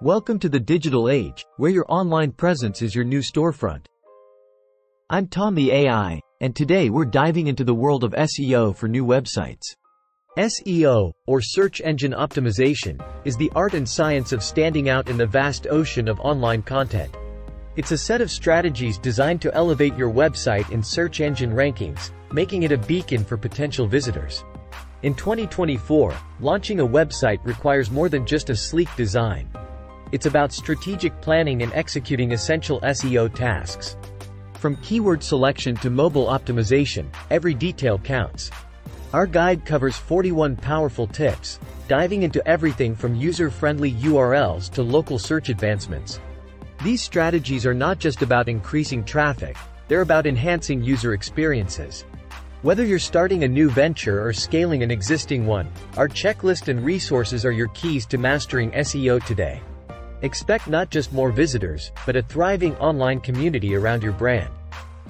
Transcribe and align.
Welcome 0.00 0.38
to 0.38 0.48
the 0.48 0.60
digital 0.60 1.10
age, 1.10 1.44
where 1.56 1.72
your 1.72 1.84
online 1.88 2.30
presence 2.30 2.82
is 2.82 2.94
your 2.94 3.04
new 3.04 3.18
storefront. 3.18 3.86
I'm 5.10 5.26
Tommy 5.26 5.72
AI, 5.72 6.20
and 6.40 6.54
today 6.54 6.88
we're 6.88 7.04
diving 7.04 7.48
into 7.48 7.64
the 7.64 7.74
world 7.74 8.04
of 8.04 8.12
SEO 8.12 8.76
for 8.76 8.86
new 8.86 9.04
websites. 9.04 9.74
SEO, 10.38 11.10
or 11.26 11.40
search 11.42 11.80
engine 11.80 12.12
optimization, 12.12 13.04
is 13.24 13.36
the 13.36 13.50
art 13.56 13.74
and 13.74 13.88
science 13.88 14.30
of 14.30 14.44
standing 14.44 14.88
out 14.88 15.08
in 15.08 15.16
the 15.16 15.26
vast 15.26 15.66
ocean 15.68 16.06
of 16.06 16.20
online 16.20 16.62
content. 16.62 17.16
It's 17.74 17.90
a 17.90 17.98
set 17.98 18.20
of 18.20 18.30
strategies 18.30 18.98
designed 18.98 19.42
to 19.42 19.52
elevate 19.52 19.96
your 19.96 20.12
website 20.12 20.70
in 20.70 20.80
search 20.80 21.20
engine 21.20 21.50
rankings, 21.50 22.12
making 22.30 22.62
it 22.62 22.70
a 22.70 22.78
beacon 22.78 23.24
for 23.24 23.36
potential 23.36 23.88
visitors. 23.88 24.44
In 25.02 25.14
2024, 25.16 26.14
launching 26.38 26.78
a 26.78 26.86
website 26.86 27.44
requires 27.44 27.90
more 27.90 28.08
than 28.08 28.24
just 28.24 28.48
a 28.48 28.54
sleek 28.54 28.94
design. 28.94 29.50
It's 30.10 30.24
about 30.24 30.54
strategic 30.54 31.20
planning 31.20 31.62
and 31.62 31.72
executing 31.74 32.32
essential 32.32 32.80
SEO 32.80 33.34
tasks. 33.34 33.96
From 34.54 34.76
keyword 34.76 35.22
selection 35.22 35.76
to 35.76 35.90
mobile 35.90 36.26
optimization, 36.26 37.06
every 37.30 37.52
detail 37.52 37.98
counts. 37.98 38.50
Our 39.12 39.26
guide 39.26 39.66
covers 39.66 39.96
41 39.96 40.56
powerful 40.56 41.06
tips, 41.06 41.60
diving 41.88 42.22
into 42.22 42.46
everything 42.48 42.94
from 42.94 43.14
user-friendly 43.14 43.92
URLs 43.92 44.70
to 44.72 44.82
local 44.82 45.18
search 45.18 45.50
advancements. 45.50 46.20
These 46.82 47.02
strategies 47.02 47.66
are 47.66 47.74
not 47.74 47.98
just 47.98 48.22
about 48.22 48.48
increasing 48.48 49.04
traffic, 49.04 49.56
they're 49.88 50.00
about 50.00 50.26
enhancing 50.26 50.82
user 50.82 51.12
experiences. 51.12 52.06
Whether 52.62 52.84
you're 52.84 52.98
starting 52.98 53.44
a 53.44 53.48
new 53.48 53.68
venture 53.68 54.26
or 54.26 54.32
scaling 54.32 54.82
an 54.82 54.90
existing 54.90 55.46
one, 55.46 55.68
our 55.96 56.08
checklist 56.08 56.68
and 56.68 56.82
resources 56.82 57.44
are 57.44 57.52
your 57.52 57.68
keys 57.68 58.06
to 58.06 58.16
mastering 58.18 58.70
SEO 58.72 59.22
today. 59.26 59.60
Expect 60.22 60.66
not 60.66 60.90
just 60.90 61.12
more 61.12 61.30
visitors, 61.30 61.92
but 62.04 62.16
a 62.16 62.22
thriving 62.22 62.74
online 62.78 63.20
community 63.20 63.76
around 63.76 64.02
your 64.02 64.12
brand. 64.12 64.50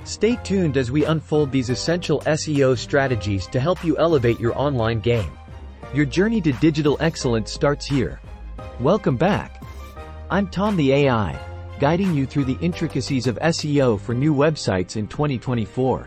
Stay 0.05 0.37
tuned 0.45 0.77
as 0.77 0.91
we 0.91 1.07
unfold 1.07 1.51
these 1.51 1.71
essential 1.71 2.21
SEO 2.27 2.77
strategies 2.77 3.47
to 3.47 3.59
help 3.59 3.83
you 3.83 3.97
elevate 3.97 4.39
your 4.39 4.59
online 4.59 5.01
game. 5.01 5.33
Your 5.95 6.05
journey 6.05 6.43
to 6.43 6.53
digital 6.53 6.99
excellence 7.01 7.51
starts 7.51 7.87
here. 7.87 8.21
Welcome 8.81 9.17
back. 9.17 9.63
I'm 10.31 10.47
Tom 10.47 10.77
the 10.77 10.93
AI, 10.93 11.41
guiding 11.81 12.15
you 12.15 12.27
through 12.27 12.45
the 12.45 12.59
intricacies 12.61 13.27
of 13.27 13.39
SEO 13.39 13.99
for 13.99 14.15
new 14.15 14.35
websites 14.35 14.97
in 14.97 15.09
2024. 15.09 16.07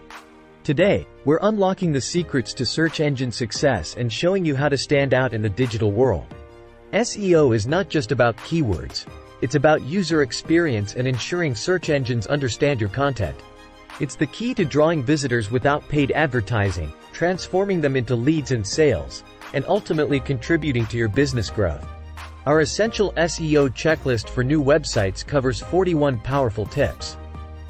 Today, 0.63 1.07
we're 1.25 1.39
unlocking 1.41 1.91
the 1.91 1.99
secrets 1.99 2.53
to 2.53 2.67
search 2.67 2.99
engine 2.99 3.31
success 3.31 3.95
and 3.97 4.13
showing 4.13 4.45
you 4.45 4.55
how 4.55 4.69
to 4.69 4.77
stand 4.77 5.15
out 5.15 5.33
in 5.33 5.41
the 5.41 5.49
digital 5.49 5.91
world. 5.91 6.35
SEO 6.93 7.55
is 7.55 7.67
not 7.67 7.87
just 7.87 8.11
about 8.11 8.35
keywords. 8.37 9.05
It's 9.39 9.55
about 9.55 9.81
user 9.81 10.23
experience 10.23 10.95
and 10.95 11.07
ensuring 11.07 11.55
search 11.55 11.89
engines 11.89 12.27
understand 12.27 12.81
your 12.81 12.89
content. 12.89 13.39
It's 14.01 14.17
the 14.17 14.25
key 14.25 14.53
to 14.55 14.65
drawing 14.65 15.01
visitors 15.01 15.49
without 15.49 15.87
paid 15.87 16.11
advertising, 16.11 16.91
transforming 17.13 17.79
them 17.79 17.95
into 17.95 18.13
leads 18.13 18.51
and 18.51 18.67
sales, 18.67 19.23
and 19.53 19.63
ultimately 19.69 20.19
contributing 20.19 20.85
to 20.87 20.97
your 20.97 21.07
business 21.07 21.49
growth. 21.49 21.87
Our 22.45 22.59
essential 22.59 23.13
SEO 23.13 23.69
checklist 23.69 24.27
for 24.27 24.43
new 24.43 24.61
websites 24.61 25.25
covers 25.25 25.61
41 25.61 26.19
powerful 26.19 26.65
tips. 26.65 27.15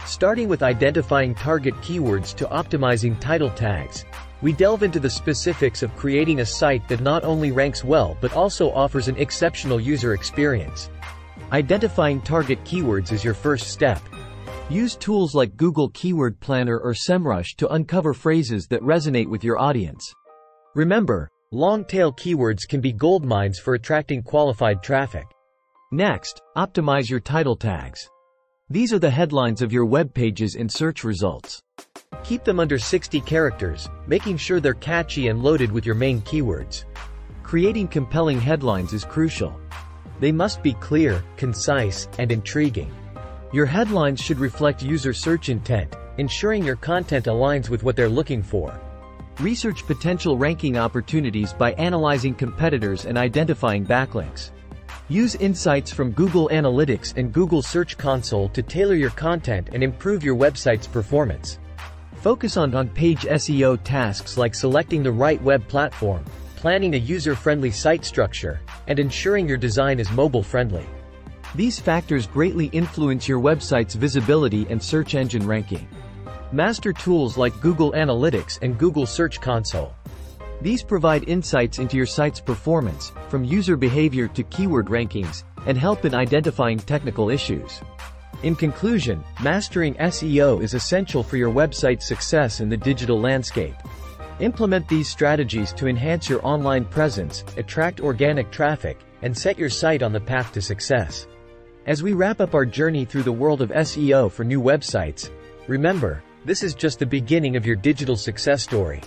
Starting 0.03 0.47
with 0.47 0.64
identifying 0.64 1.36
target 1.36 1.75
keywords 1.75 2.36
to 2.38 2.45
optimizing 2.45 3.19
title 3.19 3.52
tags, 3.52 4.03
we 4.42 4.52
delve 4.52 4.84
into 4.84 5.00
the 5.00 5.09
specifics 5.09 5.84
of 5.84 5.95
creating 5.95 6.39
a 6.39 6.45
site 6.45 6.88
that 6.88 7.02
not 7.02 7.23
only 7.23 7.52
ranks 7.52 7.84
well 7.84 8.17
but 8.22 8.34
also 8.34 8.72
offers 8.72 9.08
an 9.08 9.17
exceptional 9.17 9.80
user 9.80 10.14
experience. 10.14 10.89
Identifying 11.52 12.22
target 12.22 12.64
keywords 12.64 13.11
is 13.11 13.23
your 13.23 13.33
first 13.33 13.67
step. 13.67 14.02
Use 14.70 14.95
tools 14.95 15.36
like 15.36 15.58
Google 15.58 15.89
Keyword 15.89 16.39
Planner 16.39 16.80
or 16.80 16.94
SEMrush 16.94 17.56
to 17.58 17.67
uncover 17.73 18.14
phrases 18.14 18.67
that 18.67 18.82
resonate 18.82 19.27
with 19.27 19.43
your 19.43 19.60
audience. 19.60 20.14
Remember, 20.76 21.30
long-tail 21.52 22.14
keywords 22.14 22.67
can 22.67 22.80
be 22.80 22.93
goldmines 22.93 23.58
for 23.58 23.73
attracting 23.73 24.23
qualified 24.23 24.82
traffic. 24.82 25.26
Next, 25.92 26.42
optimize 26.55 27.10
your 27.10 27.20
title 27.20 27.58
tags. 27.58 28.10
These 28.70 28.93
are 28.93 28.99
the 28.99 29.10
headlines 29.10 29.61
of 29.61 29.73
your 29.73 29.83
web 29.86 30.14
pages 30.14 30.55
in 30.55 30.70
search 30.70 31.04
results. 31.04 31.61
Keep 32.23 32.44
them 32.44 32.60
under 32.60 32.80
60 32.80 33.20
characters, 33.22 33.89
making 34.08 34.38
sure 34.38 34.60
they're 34.60 34.73
catchy 34.76 35.27
and 35.27 35.44
loaded 35.44 35.72
with 35.72 35.86
your 35.86 35.95
main 35.95 36.22
keywords. 36.22 36.86
Creating 37.44 37.88
compelling 37.88 38.39
headlines 38.39 38.94
is 38.94 39.04
crucial. 39.04 39.60
They 40.20 40.32
must 40.32 40.64
be 40.64 40.73
clear, 40.76 41.23
concise, 41.36 42.08
and 42.20 42.32
intriguing. 42.32 42.89
Your 43.52 43.66
headlines 43.66 44.22
should 44.22 44.39
reflect 44.39 44.83
user 44.83 45.14
search 45.14 45.49
intent, 45.49 45.95
ensuring 46.20 46.64
your 46.64 46.76
content 46.76 47.26
aligns 47.26 47.70
with 47.70 47.83
what 47.83 47.95
they're 47.95 48.08
looking 48.08 48.43
for. 48.43 48.80
Research 49.39 49.86
potential 49.86 50.38
ranking 50.38 50.78
opportunities 50.78 51.52
by 51.52 51.73
analyzing 51.73 52.36
competitors 52.36 53.05
and 53.05 53.17
identifying 53.17 53.86
backlinks. 53.86 54.52
Use 55.10 55.36
insights 55.36 55.92
from 55.92 56.11
Google 56.11 56.48
Analytics 56.54 57.17
and 57.17 57.33
Google 57.33 57.61
Search 57.61 57.98
Console 57.98 58.48
to 58.49 58.61
tailor 58.61 58.95
your 58.95 59.10
content 59.10 59.70
and 59.73 59.83
improve 59.83 60.23
your 60.23 60.36
website's 60.36 60.88
performance. 60.88 61.60
Focus 62.21 62.55
on 62.55 62.76
on-page 62.76 63.21
SEO 63.21 63.80
tasks 63.83 64.37
like 64.37 64.54
selecting 64.54 65.02
the 65.02 65.11
right 65.11 65.42
web 65.42 65.67
platform, 65.67 66.23
planning 66.55 66.93
a 66.93 66.98
user-friendly 66.98 67.71
site 67.71 68.05
structure, 68.05 68.61
and 68.86 68.99
ensuring 68.99 69.49
your 69.49 69.58
design 69.58 69.99
is 69.99 70.11
mobile-friendly. 70.11 70.86
These 71.55 71.80
factors 71.80 72.27
greatly 72.27 72.67
influence 72.67 73.27
your 73.27 73.39
website's 73.39 73.95
visibility 73.95 74.67
and 74.70 74.81
search 74.81 75.15
engine 75.15 75.48
ranking. 75.48 75.87
Master 76.52 76.93
tools 76.93 77.39
like 77.39 77.60
Google 77.60 77.92
Analytics 77.93 78.60
and 78.61 78.77
Google 78.77 79.08
Search 79.08 79.42
Console. 79.42 79.95
These 80.61 80.83
provide 80.83 81.27
insights 81.27 81.80
into 81.80 81.98
your 81.98 82.05
site's 82.05 82.39
performance, 82.39 83.11
from 83.30 83.43
user 83.43 83.76
behavior 83.76 84.27
to 84.27 84.43
keyword 84.43 84.89
rankings, 84.89 85.43
and 85.65 85.76
help 85.76 86.05
in 86.05 86.14
identifying 86.14 86.77
technical 86.77 87.31
issues. 87.31 87.81
In 88.44 88.56
conclusion, 88.56 89.24
mastering 89.44 89.94
SEO 89.96 90.64
is 90.64 90.74
essential 90.74 91.22
for 91.22 91.38
your 91.38 91.54
website's 91.54 92.08
success 92.08 92.60
in 92.60 92.70
the 92.70 92.78
digital 92.78 93.20
landscape. 93.20 93.76
Implement 94.40 94.88
these 94.88 95.08
strategies 95.08 95.72
to 95.74 95.88
enhance 95.88 96.28
your 96.28 96.44
online 96.44 96.86
presence, 96.86 97.44
attract 97.58 98.00
organic 98.00 98.50
traffic, 98.50 98.98
and 99.22 99.38
set 99.38 99.60
your 99.60 99.70
site 99.70 100.02
on 100.02 100.12
the 100.12 100.20
path 100.20 100.52
to 100.54 100.62
success. 100.62 101.28
As 101.86 102.02
we 102.02 102.14
wrap 102.14 102.42
up 102.42 102.56
our 102.56 102.66
journey 102.66 103.06
through 103.06 103.22
the 103.22 103.32
world 103.32 103.62
of 103.62 103.70
SEO 103.70 104.32
for 104.32 104.44
new 104.44 104.60
websites, 104.60 105.30
remember, 105.68 106.23
this 106.44 106.64
is 106.64 106.73
just 106.73 106.98
the 106.98 107.06
beginning 107.06 107.56
of 107.56 107.68
your 107.68 107.76
digital 107.76 108.16
success 108.16 108.64
story. 108.64 109.02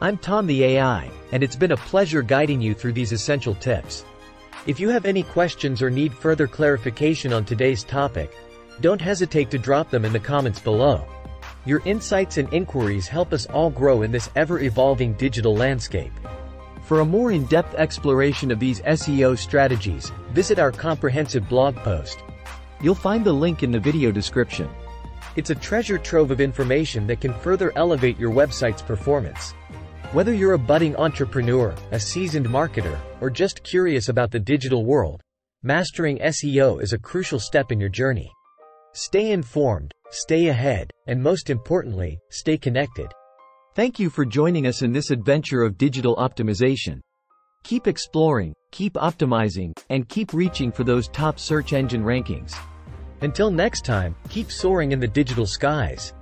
I'm 0.00 0.18
Tom 0.18 0.48
the 0.48 0.64
AI, 0.64 1.08
and 1.30 1.44
it's 1.44 1.54
been 1.54 1.72
a 1.72 1.76
pleasure 1.76 2.22
guiding 2.22 2.60
you 2.60 2.74
through 2.74 2.94
these 2.94 3.12
essential 3.12 3.54
tips. 3.54 4.04
If 4.66 4.80
you 4.80 4.88
have 4.88 5.04
any 5.04 5.22
questions 5.22 5.80
or 5.80 5.90
need 5.90 6.12
further 6.12 6.48
clarification 6.48 7.32
on 7.32 7.44
today's 7.44 7.84
topic, 7.84 8.32
don't 8.80 9.00
hesitate 9.00 9.50
to 9.50 9.58
drop 9.58 9.90
them 9.90 10.04
in 10.04 10.12
the 10.12 10.18
comments 10.20 10.60
below. 10.60 11.06
Your 11.64 11.80
insights 11.84 12.36
and 12.36 12.52
inquiries 12.52 13.08
help 13.08 13.32
us 13.32 13.46
all 13.46 13.70
grow 13.70 14.02
in 14.02 14.12
this 14.12 14.30
ever-evolving 14.36 15.14
digital 15.14 15.56
landscape. 15.56 16.12
For 16.82 17.00
a 17.00 17.04
more 17.04 17.32
in-depth 17.32 17.74
exploration 17.76 18.50
of 18.50 18.60
these 18.60 18.82
SEO 18.82 19.38
strategies, 19.38 20.12
visit 20.32 20.58
our 20.58 20.70
comprehensive 20.70 21.48
blog 21.48 21.76
post. 21.76 22.22
You'll 22.82 22.94
find 22.94 23.24
the 23.24 23.32
link 23.32 23.62
in 23.62 23.70
the 23.70 23.80
video 23.80 24.12
description. 24.12 24.68
It's 25.36 25.48
a 25.48 25.54
treasure 25.54 25.96
trove 25.96 26.30
of 26.30 26.42
information 26.42 27.06
that 27.06 27.20
can 27.20 27.32
further 27.32 27.72
elevate 27.76 28.18
your 28.18 28.30
website's 28.30 28.82
performance. 28.82 29.52
Whether 30.12 30.34
you're 30.34 30.52
a 30.52 30.58
budding 30.58 30.94
entrepreneur, 30.96 31.74
a 31.90 31.98
seasoned 31.98 32.46
marketer, 32.46 32.98
or 33.20 33.30
just 33.30 33.64
curious 33.64 34.10
about 34.10 34.30
the 34.30 34.38
digital 34.38 34.84
world, 34.84 35.22
mastering 35.62 36.18
SEO 36.18 36.82
is 36.82 36.92
a 36.92 36.98
crucial 36.98 37.40
step 37.40 37.72
in 37.72 37.80
your 37.80 37.88
journey. 37.88 38.30
Stay 38.96 39.32
informed, 39.32 39.92
stay 40.10 40.46
ahead, 40.46 40.88
and 41.08 41.20
most 41.20 41.50
importantly, 41.50 42.16
stay 42.30 42.56
connected. 42.56 43.08
Thank 43.74 43.98
you 43.98 44.08
for 44.08 44.24
joining 44.24 44.68
us 44.68 44.82
in 44.82 44.92
this 44.92 45.10
adventure 45.10 45.64
of 45.64 45.76
digital 45.76 46.14
optimization. 46.14 47.00
Keep 47.64 47.88
exploring, 47.88 48.54
keep 48.70 48.92
optimizing, 48.94 49.72
and 49.90 50.08
keep 50.08 50.32
reaching 50.32 50.70
for 50.70 50.84
those 50.84 51.08
top 51.08 51.40
search 51.40 51.72
engine 51.72 52.04
rankings. 52.04 52.54
Until 53.22 53.50
next 53.50 53.84
time, 53.84 54.14
keep 54.28 54.48
soaring 54.48 54.92
in 54.92 55.00
the 55.00 55.08
digital 55.08 55.44
skies. 55.44 56.14